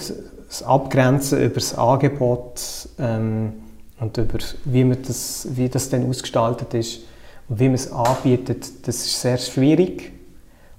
[0.47, 2.61] das Abgrenzen über das Angebot
[2.97, 3.53] ähm,
[3.99, 7.01] und über wie, man das, wie das dann ausgestaltet ist
[7.47, 10.11] und wie man es anbietet, das ist sehr schwierig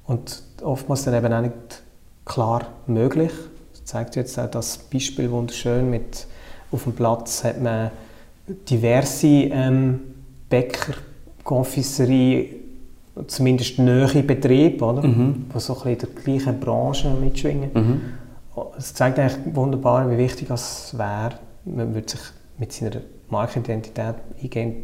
[0.06, 1.82] und oftmals dann eben auch nicht
[2.24, 3.32] klar möglich.
[3.72, 6.26] Das zeigt jetzt auch das Beispiel wunderschön mit
[6.72, 7.90] auf dem Platz hat man
[8.68, 10.00] diverse ähm,
[10.48, 10.94] Bäcker,
[11.42, 12.60] Confiserie,
[13.26, 15.02] zumindest nähere Betriebe, oder?
[15.02, 15.46] Mhm.
[15.54, 17.70] die so ein bisschen in der gleichen Branche mitschwingen.
[17.72, 18.00] Mhm.
[18.76, 22.20] Es zeigt eigentlich wunderbar, wie wichtig es wäre, man würde sich
[22.59, 24.76] mit seiner Markenidentität eingehend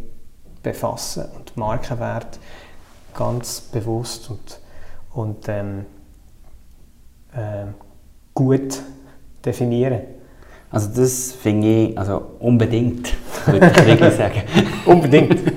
[0.62, 2.38] befassen und Markenwert
[3.14, 4.60] ganz bewusst und,
[5.12, 5.84] und ähm,
[7.32, 7.66] äh,
[8.34, 8.80] gut
[9.44, 10.00] definieren.
[10.70, 13.14] Also das finde ich also unbedingt,
[13.46, 14.42] würde ich wirklich sagen.
[14.86, 15.52] unbedingt.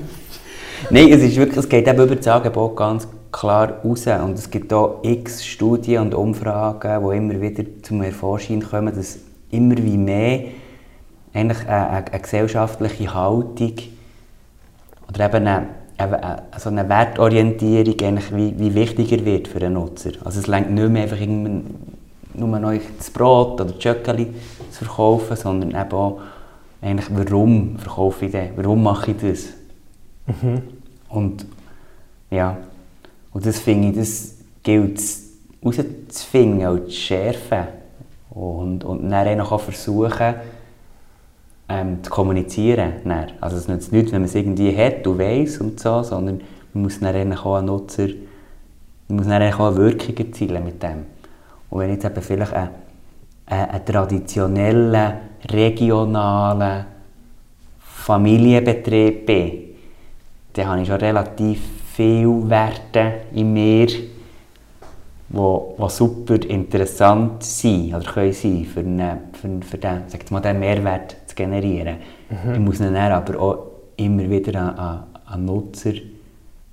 [0.91, 4.07] Nein, es, ist wirklich, es geht eben über das Angebot ganz klar raus.
[4.07, 9.19] Und es gibt auch x Studien und Umfragen, die immer wieder zum Vorschein kommen, dass
[9.51, 10.45] immer wie mehr
[11.31, 13.73] eigentlich eine, eine gesellschaftliche Haltung
[15.07, 15.67] oder eben eine,
[15.99, 20.13] eine, also eine Wertorientierung eigentlich wie, wie wichtiger wird für den Nutzer.
[20.23, 21.19] Also es lenkt nicht mehr einfach
[22.33, 24.27] nur noch das Brot oder Schöckeli
[24.71, 26.19] zu verkaufen, sondern eben auch
[26.81, 29.49] eigentlich, warum verkaufe ich das, warum mache ich das.
[30.25, 30.78] Mhm.
[31.09, 31.45] Und
[32.31, 32.57] ja,
[33.31, 35.29] und das finde ich, das gilt es
[35.61, 37.67] herauszufinden und zu schärfen.
[38.29, 40.35] Und, und dann auch versuchen,
[41.67, 42.93] ähm, zu kommunizieren.
[43.41, 46.41] Also es nützt nichts, wenn man es irgendwie hat und weiss und so, sondern
[46.73, 48.07] man muss dann auch einen Nutzer,
[49.07, 51.05] man muss dann auch eine Wirkung erzielen mit dem.
[51.69, 52.69] Und wenn jetzt eben vielleicht einen,
[53.45, 55.13] einen traditionellen,
[55.51, 56.85] regionalen
[57.79, 59.68] Familienbetrieb bin,
[60.59, 61.61] dann habe ich schon relativ
[61.93, 63.87] viele Werte in mir,
[65.29, 70.59] die, super interessant sind oder können sein für, eine, für, für den, sag mal, den
[70.59, 71.97] Mehrwert zu generieren.
[72.29, 72.53] Mhm.
[72.53, 73.57] Ich muss dann aber auch
[73.95, 75.93] immer wieder an, an, an Nutzer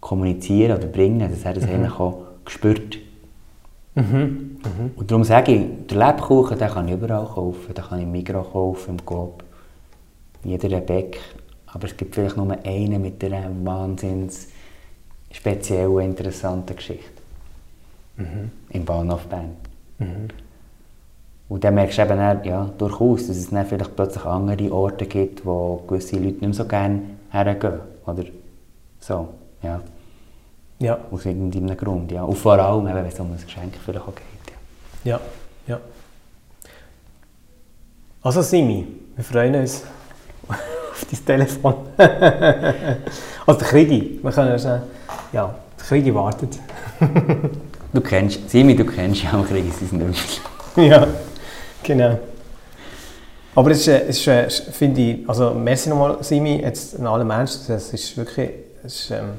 [0.01, 1.75] kommunizieren oder bringen, dass er das mhm.
[1.75, 2.99] eigentlich auch spürt.
[3.94, 4.05] Mhm.
[4.05, 4.90] Mhm.
[4.96, 8.12] Und darum sage ich, den Lebkuchen den kann ich überall kaufen, den kann ich im
[8.12, 9.44] Migros kaufen, im Coop,
[10.44, 11.20] jeder Bäck.
[11.77, 14.49] Aber es gibt vielleicht nur einen mit einer wahnsinns
[15.31, 17.21] speziellen, interessanten Geschichte.
[18.17, 18.51] Mhm.
[18.71, 19.55] Im Bahnhof Bern.
[19.99, 20.29] Mhm.
[21.51, 25.05] Und dann merkst du eben dann, ja, durchaus, dass es dann vielleicht plötzlich andere Orte
[25.05, 27.81] gibt, wo gewisse Leute nicht mehr so gerne hergehen.
[28.07, 28.25] Oder
[28.99, 29.29] so,
[29.62, 29.83] ja.
[30.79, 30.99] Ja.
[31.11, 32.23] Aus irgendeinem Grund, ja.
[32.25, 34.55] Und vor allem, wenn es um ein Geschenk vielleicht auch geht.
[35.05, 35.21] Ja,
[35.67, 35.75] ja.
[35.75, 35.81] ja.
[38.23, 39.85] Also Simi, wir freuen uns
[40.97, 41.75] auf dein Telefon.
[43.47, 44.83] also der Krigi, wir können ja
[45.33, 46.59] ja, der Krigi wartet.
[47.93, 50.03] du kennst, Simi, du kennst ja auch Krigi, sie sind
[50.77, 51.07] Ja,
[51.83, 52.19] genau.
[53.55, 57.63] Aber es ist, es ist finde ich, also merci nochmal Simi, jetzt an alle Menschen,
[57.69, 58.51] das ist wirklich,
[58.85, 59.31] es ist, ähm,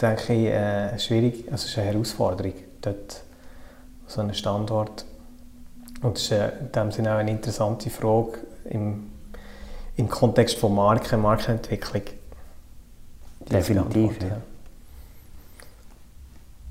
[0.00, 3.22] denke ich, äh, schwierig, also es ist eine Herausforderung, dort
[4.08, 5.04] so einen Standort.
[6.02, 8.38] Und es ist äh, in dem Sinne auch eine interessante Frage
[8.70, 9.11] im,
[10.02, 12.02] im Kontext von Marken, Markenentwicklung.
[13.50, 14.38] Definitiv, ja.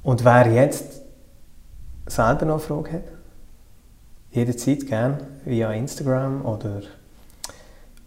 [0.03, 1.01] Und wer jetzt
[2.07, 3.03] selber noch eine Frage hat,
[4.31, 6.81] jederzeit gerne via Instagram oder,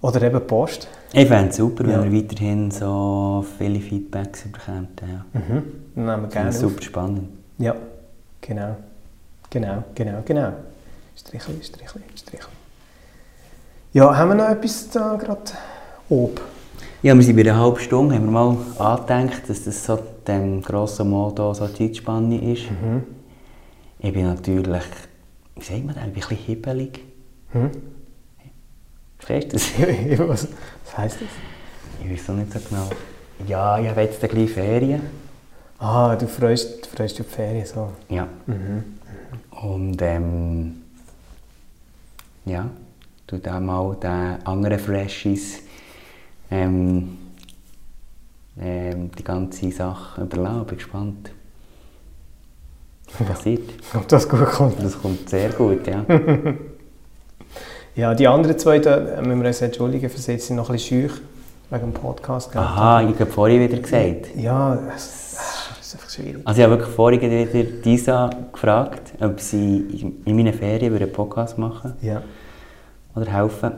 [0.00, 0.88] oder eben Post.
[1.12, 2.02] Ich fände es super, ja.
[2.02, 4.88] wenn wir weiterhin so viele Feedbacks bekommen.
[5.00, 5.40] Ja.
[5.40, 5.62] Mhm.
[5.94, 7.28] Dann nehmen wir gerne super spannend.
[7.58, 7.76] Ja,
[8.40, 8.76] genau.
[9.50, 10.52] Genau, genau, genau.
[11.16, 12.53] Strichli, Strichli, Strichli.
[13.94, 15.52] Ja, haben wir noch etwas da gerade
[16.08, 16.40] oben?
[17.00, 20.62] Ja, wir sind bei einer halben Stunde, haben wir mal angedenkt, dass das so dem
[20.62, 22.72] grossen Motto so Zeitspanne ist.
[22.72, 23.04] Mhm.
[24.00, 24.82] Ich bin natürlich,
[25.54, 27.04] wie sagt man das, ein bisschen hibbelig.
[27.52, 27.70] Mhm.
[29.20, 30.18] Verstehst du das?
[30.28, 30.48] was,
[30.86, 31.28] was heisst das?
[32.02, 32.90] Ich weiß auch nicht so genau.
[33.46, 35.02] Ja, ich habe jetzt gleich Ferien.
[35.78, 37.92] Ah, du freust, du freust dich auf die Ferien so?
[38.08, 38.26] Ja.
[38.48, 38.98] Mhm.
[39.50, 40.82] Und ähm,
[42.44, 42.68] ja,
[43.26, 45.62] du da mal den anderen Freshies
[46.50, 47.18] ähm,
[48.60, 50.66] ähm, die ganze Sache überlassen.
[50.66, 51.30] Bin gespannt.
[53.18, 53.70] Was passiert?
[53.94, 54.82] Ob das gut kommt?
[54.82, 56.04] Das kommt sehr gut, ja.
[57.96, 61.08] ja, die anderen zwei, da müssen wir uns entschuldigen, für sie sind noch ein bisschen
[61.08, 61.20] schüch
[61.70, 62.56] wegen dem Podcast.
[62.56, 64.36] Aha, ich habe vorhin wieder gesagt.
[64.36, 65.36] Ja, das,
[65.80, 66.42] ist einfach schwierig.
[66.44, 71.58] Also ich habe wirklich vorhin wieder Disa gefragt, ob sie in meinen Ferien einen Podcast
[71.58, 72.22] machen Ja.
[73.14, 73.72] Oder helfen.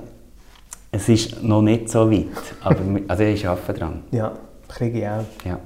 [0.93, 2.27] Es ist noch nicht so weit,
[2.63, 4.03] aber also ich arbeite dran.
[4.11, 4.33] Ja,
[4.69, 5.25] kriege ich auch.
[5.45, 5.59] Ja.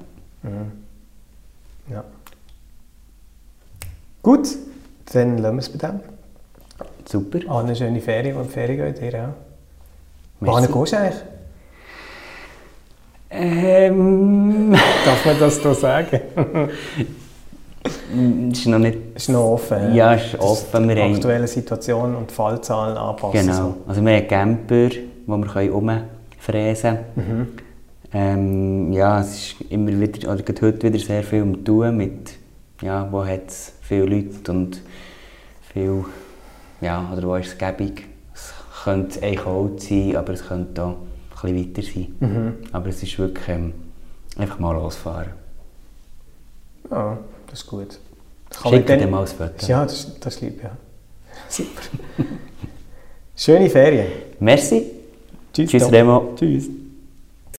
[1.91, 2.05] Ja.
[4.23, 4.49] Gut,
[5.13, 6.01] dann lassen wir es bei dem.
[7.05, 7.39] Super.
[7.49, 10.47] Ah, eine schöne Ferien und Ferien geht dir auch.
[10.47, 11.23] Wohin gehst du eigentlich?
[13.31, 14.73] Ähm,
[15.05, 16.21] Darf man das hier sagen?
[18.53, 18.99] ist noch nicht.
[19.15, 19.95] ist noch offen.
[19.95, 20.89] Ja, ist offen.
[20.89, 23.47] Wir die haben- aktuelle Situation und Fallzahlen anpassen.
[23.47, 23.75] Genau.
[23.87, 24.89] Also wir haben Camper,
[25.27, 27.59] wo wir können rumfräsen können.
[28.13, 32.33] Ähm, ja, es ist immer wieder, oder gerade heute wieder sehr viel am tun mit,
[32.83, 34.81] ja, wo hat es viele Leute und
[35.73, 36.05] viel,
[36.81, 38.07] ja, oder wo ist es gäbig.
[38.35, 40.97] Es könnte eigentlich auch sein, aber es könnte auch
[41.45, 41.83] ein bisschen weiter
[42.29, 42.55] sein.
[42.73, 43.73] Aber es ist wirklich ähm,
[44.37, 45.31] einfach mal losfahren.
[46.91, 47.17] Ja,
[47.51, 47.99] das ist gut.
[48.65, 49.69] Man dir mal das.
[49.69, 50.71] Ja, das, das ist lieb, ja.
[51.49, 51.83] Super.
[53.37, 54.07] Schöne Ferien.
[54.39, 54.87] Merci.
[55.53, 55.71] Tschüss.
[55.71, 55.93] Tschüss.
[55.93, 56.35] Remo.
[56.37, 56.69] Tschüss.